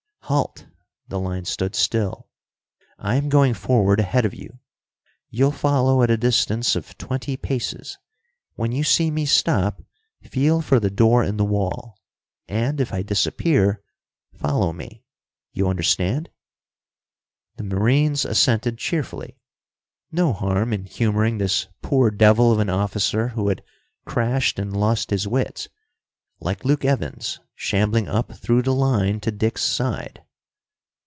"Halt!" 0.25 0.65
The 1.09 1.19
line 1.19 1.43
stood 1.43 1.75
still. 1.75 2.29
"I 2.97 3.15
am 3.15 3.27
going 3.27 3.53
forward 3.53 3.99
ahead 3.99 4.25
or 4.25 4.33
you. 4.33 4.59
You'll 5.29 5.51
follow 5.51 6.03
at 6.03 6.09
a 6.09 6.15
distance 6.15 6.73
of 6.73 6.97
twenty 6.97 7.35
paces. 7.35 7.97
When 8.53 8.71
you 8.71 8.81
see 8.85 9.11
me 9.11 9.25
stop, 9.25 9.83
feel 10.23 10.61
for 10.61 10.79
the 10.79 10.89
door 10.89 11.21
in 11.21 11.35
the 11.35 11.43
wall, 11.43 11.99
and 12.47 12.79
if 12.79 12.93
I 12.93 13.01
disappear, 13.01 13.83
follow 14.33 14.71
me. 14.71 15.03
You 15.51 15.67
understand?" 15.67 16.29
The 17.57 17.65
Marines 17.65 18.23
assented 18.23 18.77
cheerfully. 18.77 19.37
No 20.13 20.31
harm 20.31 20.71
in 20.71 20.85
humoring 20.85 21.39
this 21.39 21.67
poor 21.81 22.09
devil 22.09 22.53
of 22.53 22.59
an 22.59 22.69
officer 22.69 23.27
who 23.29 23.49
had 23.49 23.65
crashed 24.05 24.59
and 24.59 24.71
lost 24.73 25.09
his 25.09 25.27
wits. 25.27 25.67
Like 26.43 26.65
Luke 26.65 26.83
Evans, 26.85 27.39
shambling 27.53 28.07
up 28.07 28.33
through 28.35 28.63
the 28.63 28.73
line 28.73 29.19
to 29.19 29.29
Dick's 29.31 29.61
side. 29.63 30.23